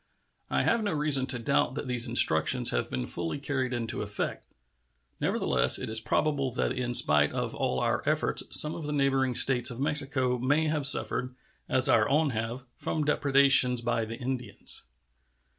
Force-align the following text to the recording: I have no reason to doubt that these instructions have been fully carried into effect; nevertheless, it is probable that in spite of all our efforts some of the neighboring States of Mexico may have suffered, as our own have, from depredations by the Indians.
I 0.49 0.63
have 0.63 0.81
no 0.83 0.93
reason 0.93 1.27
to 1.27 1.37
doubt 1.37 1.75
that 1.75 1.87
these 1.87 2.07
instructions 2.07 2.71
have 2.71 2.89
been 2.89 3.05
fully 3.05 3.37
carried 3.37 3.71
into 3.71 4.01
effect; 4.01 4.47
nevertheless, 5.19 5.77
it 5.77 5.89
is 5.91 5.99
probable 6.01 6.49
that 6.53 6.71
in 6.71 6.95
spite 6.95 7.31
of 7.31 7.53
all 7.53 7.79
our 7.79 8.01
efforts 8.09 8.41
some 8.49 8.73
of 8.73 8.85
the 8.87 8.93
neighboring 8.93 9.35
States 9.35 9.69
of 9.69 9.79
Mexico 9.79 10.39
may 10.39 10.67
have 10.67 10.87
suffered, 10.87 11.35
as 11.69 11.87
our 11.87 12.09
own 12.09 12.31
have, 12.31 12.63
from 12.75 13.03
depredations 13.05 13.81
by 13.83 14.03
the 14.03 14.17
Indians. 14.17 14.85